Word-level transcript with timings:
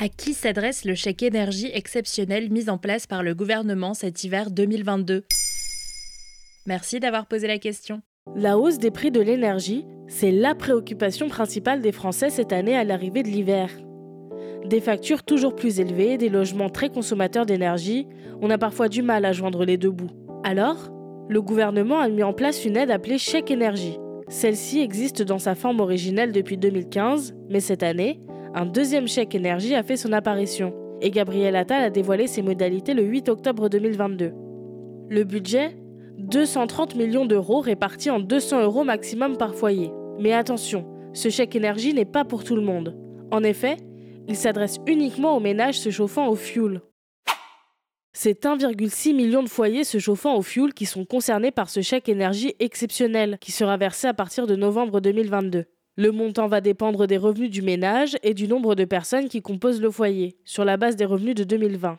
À 0.00 0.08
qui 0.08 0.32
s'adresse 0.32 0.84
le 0.84 0.94
chèque 0.94 1.24
énergie 1.24 1.72
exceptionnel 1.74 2.52
mis 2.52 2.70
en 2.70 2.78
place 2.78 3.08
par 3.08 3.24
le 3.24 3.34
gouvernement 3.34 3.94
cet 3.94 4.22
hiver 4.22 4.52
2022 4.52 5.24
Merci 6.66 7.00
d'avoir 7.00 7.26
posé 7.26 7.48
la 7.48 7.58
question. 7.58 8.00
La 8.36 8.58
hausse 8.58 8.78
des 8.78 8.92
prix 8.92 9.10
de 9.10 9.20
l'énergie, 9.20 9.84
c'est 10.06 10.30
la 10.30 10.54
préoccupation 10.54 11.26
principale 11.26 11.82
des 11.82 11.90
Français 11.90 12.30
cette 12.30 12.52
année 12.52 12.76
à 12.76 12.84
l'arrivée 12.84 13.24
de 13.24 13.28
l'hiver. 13.28 13.70
Des 14.66 14.80
factures 14.80 15.24
toujours 15.24 15.56
plus 15.56 15.80
élevées, 15.80 16.16
des 16.16 16.28
logements 16.28 16.70
très 16.70 16.90
consommateurs 16.90 17.46
d'énergie, 17.46 18.06
on 18.40 18.50
a 18.50 18.58
parfois 18.58 18.88
du 18.88 19.02
mal 19.02 19.24
à 19.24 19.32
joindre 19.32 19.64
les 19.64 19.78
deux 19.78 19.90
bouts. 19.90 20.12
Alors, 20.44 20.92
le 21.28 21.42
gouvernement 21.42 21.98
a 21.98 22.08
mis 22.08 22.22
en 22.22 22.32
place 22.32 22.64
une 22.64 22.76
aide 22.76 22.92
appelée 22.92 23.18
chèque 23.18 23.50
énergie. 23.50 23.98
Celle-ci 24.28 24.78
existe 24.78 25.22
dans 25.22 25.40
sa 25.40 25.56
forme 25.56 25.80
originelle 25.80 26.30
depuis 26.30 26.56
2015, 26.56 27.34
mais 27.48 27.60
cette 27.60 27.82
année, 27.82 28.20
un 28.54 28.66
deuxième 28.66 29.08
chèque 29.08 29.34
énergie 29.34 29.74
a 29.74 29.82
fait 29.82 29.96
son 29.96 30.12
apparition, 30.12 30.74
et 31.00 31.10
Gabriel 31.10 31.56
Attal 31.56 31.84
a 31.84 31.90
dévoilé 31.90 32.26
ses 32.26 32.42
modalités 32.42 32.94
le 32.94 33.02
8 33.02 33.28
octobre 33.28 33.68
2022. 33.68 34.32
Le 35.10 35.24
budget 35.24 35.76
230 36.18 36.96
millions 36.96 37.26
d'euros 37.26 37.60
répartis 37.60 38.10
en 38.10 38.18
200 38.18 38.62
euros 38.62 38.84
maximum 38.84 39.36
par 39.36 39.54
foyer. 39.54 39.92
Mais 40.18 40.32
attention, 40.32 40.84
ce 41.12 41.28
chèque 41.28 41.54
énergie 41.54 41.94
n'est 41.94 42.04
pas 42.04 42.24
pour 42.24 42.42
tout 42.42 42.56
le 42.56 42.62
monde. 42.62 42.96
En 43.30 43.44
effet, 43.44 43.76
il 44.26 44.36
s'adresse 44.36 44.78
uniquement 44.86 45.36
aux 45.36 45.40
ménages 45.40 45.78
se 45.78 45.90
chauffant 45.90 46.28
au 46.28 46.34
fioul. 46.34 46.82
C'est 48.12 48.44
1,6 48.44 49.14
million 49.14 49.44
de 49.44 49.48
foyers 49.48 49.84
se 49.84 49.98
chauffant 49.98 50.36
au 50.36 50.42
fioul 50.42 50.74
qui 50.74 50.86
sont 50.86 51.04
concernés 51.04 51.52
par 51.52 51.70
ce 51.70 51.82
chèque 51.82 52.08
énergie 52.08 52.54
exceptionnel 52.58 53.38
qui 53.40 53.52
sera 53.52 53.76
versé 53.76 54.08
à 54.08 54.14
partir 54.14 54.48
de 54.48 54.56
novembre 54.56 55.00
2022. 55.00 55.66
Le 55.98 56.12
montant 56.12 56.46
va 56.46 56.60
dépendre 56.60 57.08
des 57.08 57.16
revenus 57.16 57.50
du 57.50 57.60
ménage 57.60 58.16
et 58.22 58.32
du 58.32 58.46
nombre 58.46 58.76
de 58.76 58.84
personnes 58.84 59.28
qui 59.28 59.42
composent 59.42 59.82
le 59.82 59.90
foyer, 59.90 60.36
sur 60.44 60.64
la 60.64 60.76
base 60.76 60.94
des 60.94 61.04
revenus 61.04 61.34
de 61.34 61.42
2020. 61.42 61.98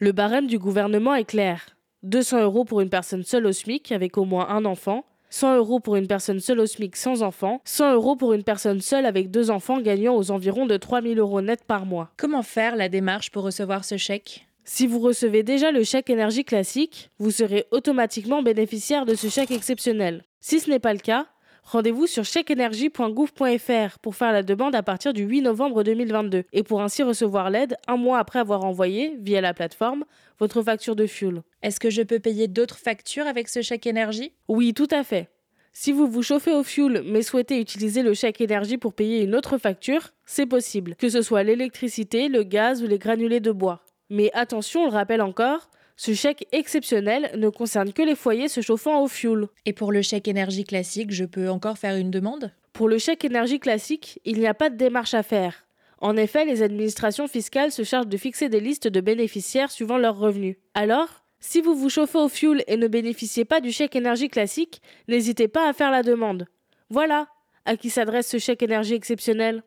Le 0.00 0.10
barème 0.10 0.48
du 0.48 0.58
gouvernement 0.58 1.14
est 1.14 1.26
clair. 1.26 1.76
200 2.02 2.42
euros 2.42 2.64
pour 2.64 2.80
une 2.80 2.90
personne 2.90 3.22
seule 3.22 3.46
au 3.46 3.52
SMIC 3.52 3.92
avec 3.92 4.18
au 4.18 4.24
moins 4.24 4.48
un 4.48 4.64
enfant, 4.64 5.04
100 5.30 5.58
euros 5.58 5.78
pour 5.78 5.94
une 5.94 6.08
personne 6.08 6.40
seule 6.40 6.58
au 6.58 6.66
SMIC 6.66 6.96
sans 6.96 7.22
enfant, 7.22 7.60
100 7.66 7.94
euros 7.94 8.16
pour 8.16 8.32
une 8.32 8.42
personne 8.42 8.80
seule 8.80 9.06
avec 9.06 9.30
deux 9.30 9.52
enfants 9.52 9.80
gagnant 9.80 10.16
aux 10.16 10.32
environs 10.32 10.66
de 10.66 10.76
3000 10.76 11.16
euros 11.20 11.40
net 11.40 11.62
par 11.62 11.86
mois. 11.86 12.10
Comment 12.16 12.42
faire 12.42 12.74
la 12.74 12.88
démarche 12.88 13.30
pour 13.30 13.44
recevoir 13.44 13.84
ce 13.84 13.96
chèque? 13.96 14.48
Si 14.64 14.88
vous 14.88 14.98
recevez 14.98 15.44
déjà 15.44 15.70
le 15.70 15.84
chèque 15.84 16.10
énergie 16.10 16.44
classique, 16.44 17.10
vous 17.20 17.30
serez 17.30 17.66
automatiquement 17.70 18.42
bénéficiaire 18.42 19.06
de 19.06 19.14
ce 19.14 19.28
chèque 19.28 19.52
exceptionnel. 19.52 20.24
Si 20.40 20.58
ce 20.58 20.68
n'est 20.68 20.80
pas 20.80 20.92
le 20.92 20.98
cas, 20.98 21.26
Rendez-vous 21.66 22.06
sur 22.06 22.24
chèqueénergie.gouv.fr 22.24 23.98
pour 23.98 24.14
faire 24.14 24.32
la 24.32 24.44
demande 24.44 24.76
à 24.76 24.84
partir 24.84 25.12
du 25.12 25.24
8 25.24 25.42
novembre 25.42 25.82
2022 25.82 26.44
et 26.52 26.62
pour 26.62 26.80
ainsi 26.80 27.02
recevoir 27.02 27.50
l'aide 27.50 27.76
un 27.88 27.96
mois 27.96 28.20
après 28.20 28.38
avoir 28.38 28.64
envoyé, 28.64 29.16
via 29.18 29.40
la 29.40 29.52
plateforme, 29.52 30.04
votre 30.38 30.62
facture 30.62 30.94
de 30.94 31.06
fuel. 31.06 31.42
Est-ce 31.62 31.80
que 31.80 31.90
je 31.90 32.02
peux 32.02 32.20
payer 32.20 32.46
d'autres 32.46 32.78
factures 32.78 33.26
avec 33.26 33.48
ce 33.48 33.62
chèque 33.62 33.88
énergie? 33.88 34.32
Oui, 34.46 34.74
tout 34.74 34.86
à 34.92 35.02
fait. 35.02 35.28
Si 35.72 35.90
vous 35.90 36.06
vous 36.06 36.22
chauffez 36.22 36.52
au 36.52 36.62
fuel 36.62 37.02
mais 37.04 37.22
souhaitez 37.22 37.60
utiliser 37.60 38.04
le 38.04 38.14
chèque 38.14 38.40
énergie 38.40 38.78
pour 38.78 38.94
payer 38.94 39.24
une 39.24 39.34
autre 39.34 39.58
facture, 39.58 40.12
c'est 40.24 40.46
possible, 40.46 40.94
que 40.94 41.08
ce 41.08 41.20
soit 41.20 41.42
l'électricité, 41.42 42.28
le 42.28 42.44
gaz 42.44 42.80
ou 42.80 42.86
les 42.86 42.98
granulés 42.98 43.40
de 43.40 43.50
bois. 43.50 43.82
Mais 44.08 44.30
attention, 44.34 44.82
on 44.82 44.86
le 44.86 44.92
rappelle 44.92 45.20
encore, 45.20 45.68
ce 45.96 46.12
chèque 46.12 46.46
exceptionnel 46.52 47.30
ne 47.36 47.48
concerne 47.48 47.92
que 47.92 48.02
les 48.02 48.14
foyers 48.14 48.48
se 48.48 48.60
chauffant 48.60 49.02
au 49.02 49.08
fioul. 49.08 49.48
Et 49.64 49.72
pour 49.72 49.92
le 49.92 50.02
chèque 50.02 50.28
énergie 50.28 50.64
classique, 50.64 51.10
je 51.10 51.24
peux 51.24 51.48
encore 51.48 51.78
faire 51.78 51.96
une 51.96 52.10
demande? 52.10 52.52
Pour 52.72 52.88
le 52.88 52.98
chèque 52.98 53.24
énergie 53.24 53.58
classique, 53.58 54.20
il 54.26 54.38
n'y 54.38 54.46
a 54.46 54.54
pas 54.54 54.68
de 54.68 54.76
démarche 54.76 55.14
à 55.14 55.22
faire. 55.22 55.66
En 55.98 56.16
effet, 56.18 56.44
les 56.44 56.62
administrations 56.62 57.26
fiscales 57.26 57.72
se 57.72 57.82
chargent 57.82 58.08
de 58.08 58.16
fixer 58.18 58.50
des 58.50 58.60
listes 58.60 58.88
de 58.88 59.00
bénéficiaires 59.00 59.70
suivant 59.70 59.96
leurs 59.96 60.18
revenus. 60.18 60.56
Alors, 60.74 61.24
si 61.40 61.62
vous 61.62 61.74
vous 61.74 61.88
chauffez 61.88 62.18
au 62.18 62.28
fioul 62.28 62.62
et 62.66 62.76
ne 62.76 62.88
bénéficiez 62.88 63.46
pas 63.46 63.60
du 63.60 63.72
chèque 63.72 63.96
énergie 63.96 64.28
classique, 64.28 64.82
n'hésitez 65.08 65.48
pas 65.48 65.68
à 65.68 65.72
faire 65.72 65.90
la 65.90 66.02
demande. 66.02 66.46
Voilà 66.90 67.28
à 67.64 67.76
qui 67.76 67.90
s'adresse 67.90 68.28
ce 68.28 68.38
chèque 68.38 68.62
énergie 68.62 68.94
exceptionnel? 68.94 69.62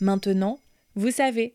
Maintenant, 0.00 0.58
vous 0.94 1.10
savez. 1.10 1.54